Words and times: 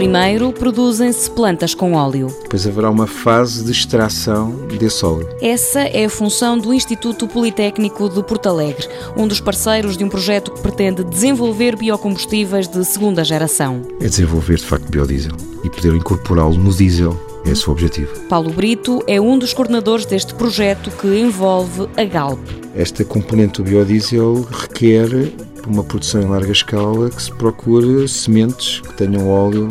primeiro, 0.00 0.50
produzem-se 0.50 1.30
plantas 1.30 1.74
com 1.74 1.92
óleo. 1.92 2.28
Depois 2.42 2.66
haverá 2.66 2.88
uma 2.88 3.06
fase 3.06 3.62
de 3.62 3.70
extração 3.70 4.52
desse 4.78 5.04
óleo. 5.04 5.28
Essa 5.42 5.80
é 5.80 6.06
a 6.06 6.08
função 6.08 6.56
do 6.56 6.72
Instituto 6.72 7.28
Politécnico 7.28 8.08
de 8.08 8.22
Porto 8.22 8.48
Alegre, 8.48 8.88
um 9.14 9.28
dos 9.28 9.42
parceiros 9.42 9.98
de 9.98 10.04
um 10.04 10.08
projeto 10.08 10.52
que 10.52 10.62
pretende 10.62 11.04
desenvolver 11.04 11.76
biocombustíveis 11.76 12.66
de 12.66 12.82
segunda 12.82 13.22
geração. 13.22 13.82
É 14.00 14.08
desenvolver, 14.08 14.56
de 14.56 14.64
facto, 14.64 14.90
biodiesel 14.90 15.36
e 15.62 15.68
poder 15.68 15.94
incorporá-lo 15.94 16.54
no 16.54 16.72
diesel. 16.72 17.14
Esse 17.44 17.64
é 17.64 17.68
o 17.68 17.72
objetivo. 17.72 18.20
Paulo 18.20 18.50
Brito 18.50 19.02
é 19.06 19.20
um 19.20 19.38
dos 19.38 19.52
coordenadores 19.52 20.06
deste 20.06 20.32
projeto 20.32 20.90
que 20.92 21.08
envolve 21.08 21.86
a 21.98 22.04
Galp. 22.04 22.40
Esta 22.74 23.04
componente 23.04 23.62
do 23.62 23.64
biodiesel 23.64 24.46
requer 24.50 25.30
uma 25.70 25.84
produção 25.84 26.20
em 26.20 26.26
larga 26.26 26.52
escala 26.52 27.08
que 27.10 27.22
se 27.22 27.32
procure 27.32 28.06
sementes 28.08 28.80
que 28.80 28.94
tenham 28.94 29.28
óleo 29.28 29.68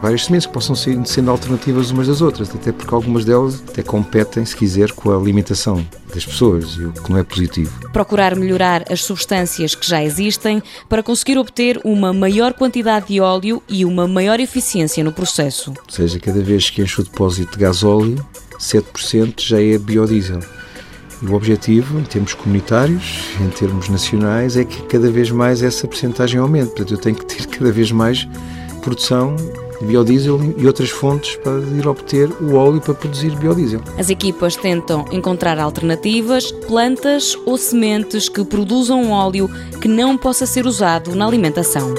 várias 0.00 0.24
sementes 0.24 0.46
que 0.46 0.52
possam 0.52 0.74
ser 0.74 0.98
sendo 1.06 1.30
alternativas 1.30 1.90
umas 1.90 2.08
das 2.08 2.20
outras, 2.20 2.50
até 2.54 2.72
porque 2.72 2.94
algumas 2.94 3.24
delas 3.24 3.62
até 3.68 3.82
competem, 3.82 4.44
se 4.44 4.56
quiser, 4.56 4.92
com 4.92 5.10
a 5.10 5.16
alimentação 5.16 5.86
das 6.12 6.24
pessoas, 6.24 6.76
o 6.76 6.92
que 6.92 7.10
não 7.10 7.18
é 7.18 7.22
positivo. 7.22 7.70
Procurar 7.92 8.34
melhorar 8.34 8.90
as 8.90 9.04
substâncias 9.04 9.74
que 9.74 9.86
já 9.86 10.02
existem 10.02 10.62
para 10.88 11.02
conseguir 11.02 11.38
obter 11.38 11.78
uma 11.84 12.12
maior 12.12 12.54
quantidade 12.54 13.08
de 13.08 13.20
óleo 13.20 13.62
e 13.68 13.84
uma 13.84 14.08
maior 14.08 14.40
eficiência 14.40 15.04
no 15.04 15.12
processo. 15.12 15.70
Ou 15.70 15.94
seja, 15.94 16.18
cada 16.18 16.40
vez 16.40 16.70
que 16.70 16.82
enche 16.82 17.00
o 17.00 17.04
depósito 17.04 17.52
de 17.52 17.58
gasóleo, 17.58 18.24
7% 18.58 19.40
já 19.40 19.62
é 19.62 19.76
biodiesel. 19.78 20.40
E 21.22 21.26
o 21.26 21.34
objetivo, 21.34 21.98
em 21.98 22.04
termos 22.04 22.32
comunitários, 22.32 23.34
em 23.40 23.48
termos 23.50 23.88
nacionais, 23.88 24.56
é 24.56 24.64
que 24.64 24.82
cada 24.82 25.10
vez 25.10 25.30
mais 25.30 25.62
essa 25.62 25.86
percentagem 25.86 26.40
aumente. 26.40 26.68
Portanto, 26.68 26.94
eu 26.94 26.98
tenho 26.98 27.16
que 27.16 27.26
ter 27.26 27.46
cada 27.46 27.70
vez 27.70 27.92
mais 27.92 28.26
produção 28.80 29.36
de 29.80 29.86
biodiesel 29.86 30.40
e 30.56 30.66
outras 30.66 30.90
fontes 30.90 31.36
para 31.36 31.58
ir 31.76 31.86
obter 31.86 32.30
o 32.40 32.54
óleo 32.54 32.80
para 32.80 32.94
produzir 32.94 33.34
biodiesel. 33.36 33.80
As 33.98 34.08
equipas 34.08 34.56
tentam 34.56 35.04
encontrar 35.10 35.58
alternativas, 35.58 36.50
plantas 36.50 37.36
ou 37.44 37.58
sementes 37.58 38.28
que 38.28 38.44
produzam 38.44 39.10
óleo 39.10 39.48
que 39.80 39.88
não 39.88 40.16
possa 40.16 40.46
ser 40.46 40.66
usado 40.66 41.14
na 41.14 41.26
alimentação. 41.26 41.94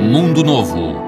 Mundo 0.00 0.42
Novo 0.42 1.07